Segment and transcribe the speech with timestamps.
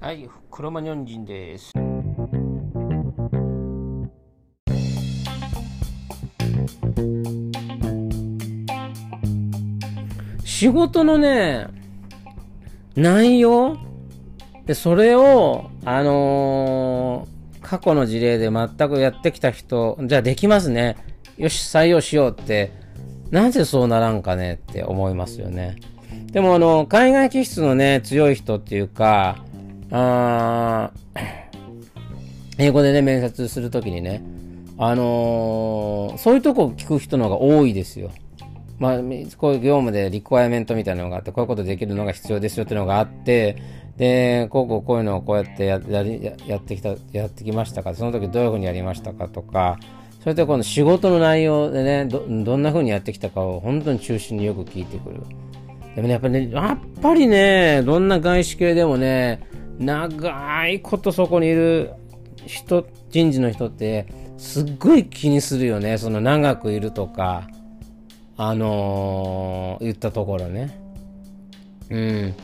[0.00, 1.72] はい、クロマニョン人です。
[10.44, 11.66] 仕事のね、
[12.94, 13.76] 内容？
[14.66, 20.96] で、それを、あのー過去の事例で全くやってきた人、じゃあできますね。
[21.36, 22.72] よし、採用しようって、
[23.30, 25.76] なぜそうならんかねって思いますよね。
[26.26, 29.44] でも、あの、海外気質のね、強い人っていうか、
[29.90, 30.90] あ
[32.58, 34.22] 英語でね、面接するときにね、
[34.76, 38.10] あのーそういうとこ聞く人の方が多いですよ。
[38.78, 38.98] まあ、
[39.36, 43.56] こういう業務でリクワイアメントみたいなのがあって、こういうことできるのが必要ですよっていうのがあって、
[43.96, 49.78] で、こうこうこういうのをこうやってややややってきた、やってきましたか、その時どういうふうにやりましたかとか、
[50.20, 55.22] それとこの仕事の内容でね、どどんなふうにやってきたかを本当に中心によく聞いてくる。
[55.96, 59.40] でもね、やっぱりね、やっぱりね、どんな外資系でもね、
[59.78, 61.92] 長いことそこにいる
[62.46, 65.98] 人、人事の人って、すっごい気にするよね。
[65.98, 67.48] その長くいるとか、
[68.36, 70.78] あのー言ったところね。
[71.90, 72.34] うん。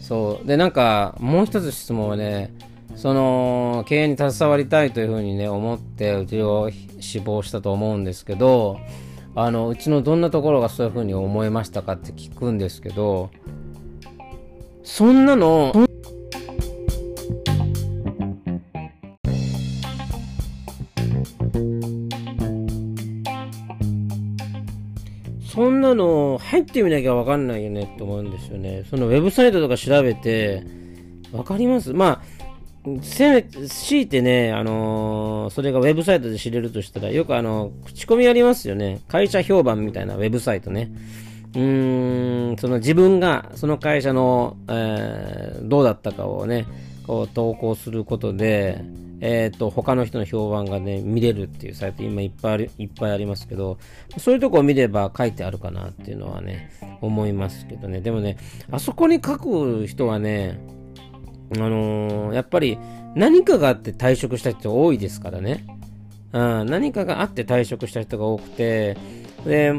[0.00, 0.46] そう。
[0.46, 2.54] で、なんか、もう一つ質問はね、
[2.96, 6.70] その、経営に携わりたいというふうにね、思って、うちを
[7.00, 8.78] 志望したと思うんですけど、
[9.34, 13.30] あの、うちのどんなところがそういうふうに思いましたかって聞くんですけど、
[14.82, 15.72] そんなの、
[25.58, 28.84] そんなの入ってみなきゃわかんないよねって思うんですよね。
[28.88, 30.62] そのウェブサイトとか調べて、
[31.32, 31.92] わかります？
[31.92, 39.00] まあ、せめ、強いてね、あのーそれがウェブサイトで知れるとしたら、よくあの、口コミありますよね。
[39.08, 40.92] 会社評判みたいなウェブサイトね。
[41.54, 46.66] うーん、その自分が、その会社の、えーどうだったかをね、
[47.04, 48.80] こう投稿することで、
[49.20, 53.78] えっ、と、他の人の評判がね、見れるっていうサイト、今いっぱいあり、いっぱいありますけど、
[54.18, 56.70] そういうとこを見れば書いてあるかなっていうのはね、
[57.00, 58.00] 思いますけどね。
[58.00, 58.36] でもね、
[58.70, 60.60] あそこに書く人はね、
[61.56, 62.78] あのーやっぱり
[63.14, 65.64] 何かがあって退職した人多いですからね。
[66.32, 68.96] うん、何かがあって退職した人が多くて、
[69.44, 69.72] で、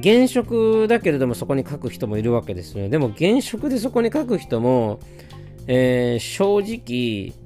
[0.00, 2.88] 現職だけれどもそこに書く人もいるわけですよね。
[2.88, 5.00] でも現職でそこに書く人も、
[5.66, 7.45] えー正直、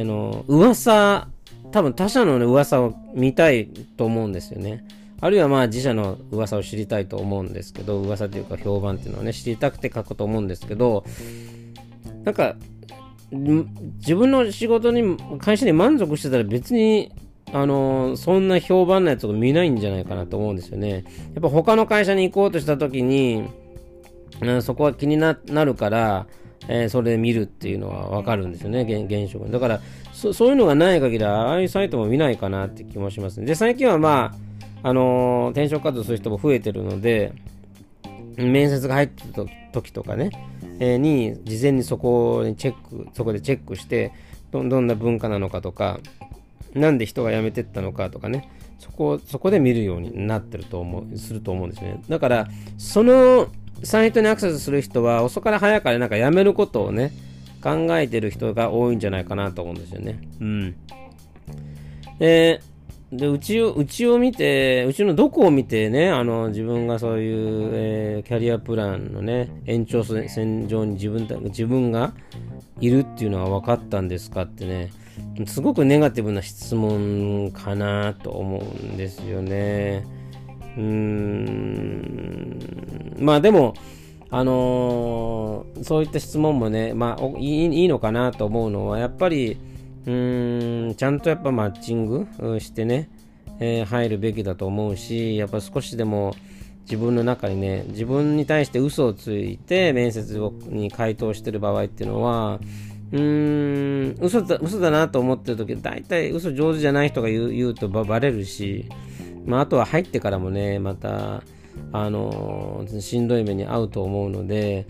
[0.00, 1.28] あの、噂、
[1.72, 4.84] 多分他社の、ね、噂を見たいと思うんですよね。
[5.20, 11.04] あるいはまあ自社の噂を知りたいと思うんですけど、噂というか評判っていうのをね、知りたくて書くと思うんですけど、
[12.24, 12.56] なんか、
[13.30, 17.12] 自分の仕事に、会社に満足してたら別に、
[17.52, 21.04] あのそんな評判なやつを見ないんじゃないかなと思うんですよね。
[21.34, 23.44] やっぱ他の会社に行こうとした時に、
[24.40, 26.26] うんそこは気にななるから、
[26.68, 29.80] えーそれで見るっていうのはわかるんですよね、現職だから
[30.12, 33.46] そ、そういうのがない限りは、ああいうサイトも見ないかなって気もしますね。
[33.46, 34.34] で、最近はま
[34.82, 37.32] あ、あのー転職活動する人も増えてるので、
[38.36, 40.30] 面接が入ってる時とかね、
[40.78, 44.12] えーに事前にそこにチェックそこでチェックして
[44.50, 45.98] どどんな文化なのかとか
[46.74, 53.48] なんで人が辞めてったのかとかねそこそこで見るようになってると思うすると思うんですねだからその
[53.82, 57.12] サイトにアクセスする人は遅かれ早かれなんか辞めることをね
[57.62, 60.20] 考えてる人が多いんじゃないかなと思うんですよね。
[60.40, 60.76] うん。
[62.18, 62.60] で
[63.12, 72.14] でうちをうちを見て、うちのどこを見てね、あの自分がそういう、えーキャリアプランのね、延長線上に自分た自分が
[72.80, 74.90] いるっていうのが分かったんですかってね、
[75.46, 80.04] すごくネガティブな質問かなと思うんですよね。
[80.76, 82.35] うーん、
[83.18, 83.74] まあでも、
[84.30, 89.58] あのーそういった質問もね、まあいいいいのかなと思うのは、やっぱり、
[90.06, 92.26] うーんちゃんとやっぱマッチング
[92.60, 93.08] してね、
[93.60, 96.34] えー入るべきだと思うし、やっぱ少しでも
[96.82, 100.38] 自分の中にね、自分に対して嘘をついて面接
[100.68, 102.60] に回答してる場合っていうのは、
[103.12, 108.88] うーん、嘘だ嘘だなと思ってる時大体嘘上手じゃない人が言う言うとばバレるし、
[109.44, 111.42] まあ、あとは入ってからもね、また、
[111.92, 114.86] あのしんどい目に遭うと思うので、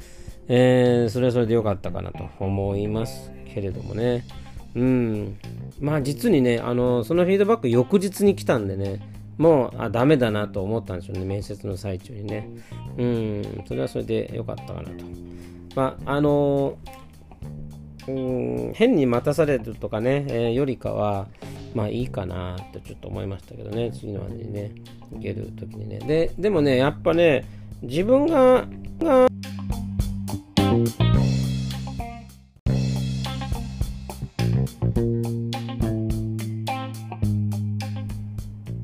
[0.49, 4.25] えーそれはそれで良かったかなと思いますけれどもね。
[4.75, 5.39] うん。
[5.81, 9.01] まあ実にね、あのそのフィードバック翌日に来たんでね、
[9.39, 12.49] もう、あ、ダメだなと思ったんでしょうね、面接の最中にね。
[12.97, 15.05] うん、それはそれで良かったかなと。
[15.75, 16.79] まあ、あの
[18.09, 21.27] うん、変に待たされるとかね、えーよりかは、
[21.77, 24.73] まあいいかなってちょっと思いましたけどね、次の話にね、
[25.13, 25.99] 行ける時にね。
[25.99, 27.45] で、でもね、やっぱね、
[27.83, 28.67] 自分が、
[28.99, 29.29] が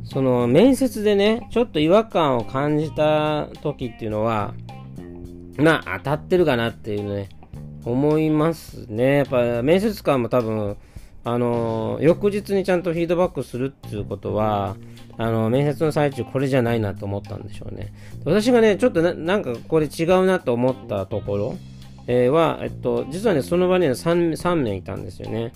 [0.04, 4.52] その面接でね、ちょっと違和感を感じた時っていうのは、
[5.56, 7.30] まあ当たってるかなっていうね、
[7.86, 9.16] 思いますね。
[9.16, 10.76] やっぱ面接官も多分、
[11.24, 14.76] あの翌日にちゃんとフィードバックするっていうことは、
[15.18, 17.92] あの面接の最中これじゃないなと思ったんでしょうね。
[18.24, 21.58] 私がね、ちょっとなんかこれ違うなと思ったところ、
[22.06, 25.52] えー、は、えっと、実はね、その場には 3, 3名いたんですよね。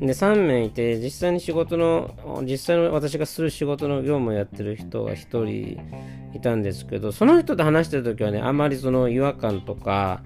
[0.00, 5.80] で、3名いて、実際に仕事の、実際の私がする仕事の業務をやってる人が1人
[6.34, 10.22] いたんですけど、その人と話してるときはね、あんまりその違和感とか、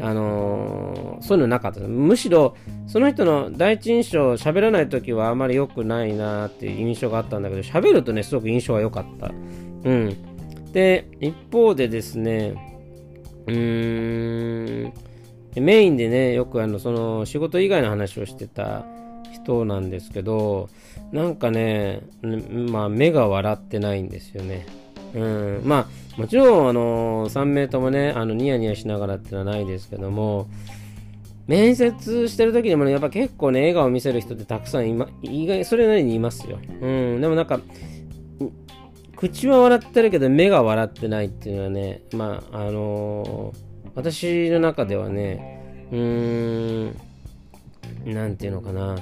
[0.00, 2.56] あのー、そういうのなかったむしろ、
[2.86, 9.30] その人の第一印象、喋らないときはあまり良くないなっていう印象があったんだけど、喋るとね、すごく印象が良かった。
[9.84, 10.72] うん。
[10.72, 12.54] で、一方でですね、
[13.46, 14.92] うーん、
[15.60, 18.84] メインでね、よくあの、その、仕事以外の話をしてた
[19.32, 20.68] 人なんですけど、
[21.12, 22.02] なんかね、
[22.70, 24.66] まあ、目が笑ってないんですよね。
[25.14, 30.48] うん、まあ、もちろん、あの、3名ともね、あの、ニヤニヤしながらってのはないですけども、
[31.46, 36.58] 面接してる時でもね、やっぱ結構ね、笑顔を見せる人ってたくさんいま、意外、それなりにいますよ。
[36.80, 36.86] う
[37.16, 37.60] ん、でもなんか、
[39.16, 43.65] 口は笑ってるけど目が笑ってないっていうのはね、まあ、あのー、
[44.08, 46.90] 私の中ではね、うー
[48.04, 48.96] ん、なんていうのかな、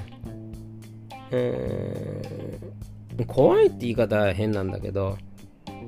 [1.29, 5.19] えー、怖いって言い方は変なんだけど、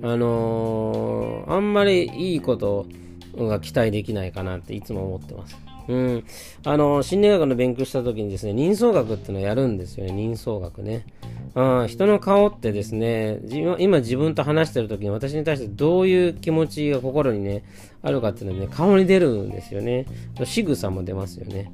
[0.03, 2.85] あのー、あんまりいいこと
[3.35, 5.57] が期待できないかなっていつも思ってます。
[5.87, 6.23] うん。
[6.65, 11.05] あの、心理学の勉強した時にですね、人相学っていうのをやるんですよね、人相学ね。
[11.55, 13.39] あ人の顔ってですね、
[13.79, 17.63] 今自分と話してる時に私に対してどういう気持ちが心にね、
[18.03, 20.05] あるかっていうのはね、顔に出るんですよね。
[20.43, 21.71] 仕草も出ますよね。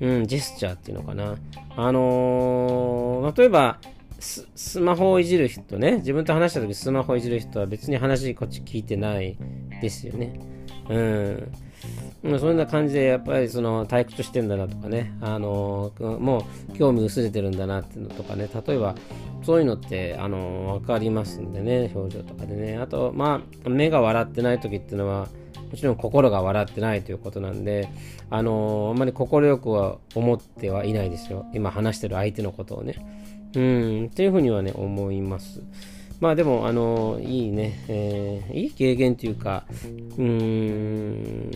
[0.00, 1.36] うん、ジェスチャーっていうのかな。
[1.76, 3.78] あのー、例えば、
[4.18, 9.36] スマホをいじる人ね、自分と話した時スマホをいじる人は別に話こっち聞いてない
[9.80, 10.40] ですよね。
[10.88, 11.52] うん。
[12.38, 18.94] そんな感じで、やっぱりその退屈してんだなとかね、あのもう興味薄れてるんだなっていうのとかね、例えば
[19.42, 22.78] そういうのって、あの分かりますんでね、表情とかでね。
[22.78, 25.28] あと、まあ、目が笑ってない時っていうのは、
[25.70, 27.88] もちろん心が笑ってないということなんで、
[28.30, 29.26] あのあんまり快
[29.58, 31.46] くは思ってはいないですよ。
[31.52, 32.94] 今話してる相手のことをね。
[33.54, 35.62] うん、っていうふうにはね、思います。
[36.20, 41.50] まあでも、あのいいね、えー、いい経験というか、うーん、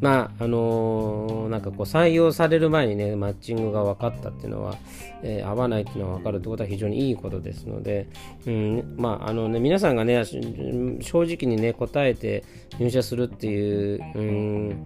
[0.00, 4.76] まあ、あのー、なんかこう採用される前にね、マッチングが分かったっていうのは、
[5.22, 8.08] えー、合わないっていうのが分かるってことは非常にいいことですので、
[8.46, 12.44] うん、まあ、あのね、皆さんがね、正直にね、答えて
[12.78, 14.84] 入社するっていう、うん、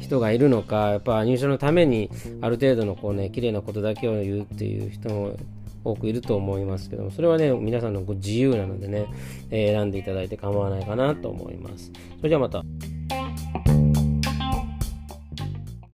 [0.00, 2.10] 人がいるのか、やっぱ入社のために
[2.42, 5.36] ある程度のこうね、綺麗なことだけを言うっていう人も
[5.84, 9.06] 多くいると思いますけども、それはね、皆さんのご自由なのでね、
[9.50, 11.90] えー、選んでいただいて構わないかなと思います。
[12.18, 12.62] それじゃあまた。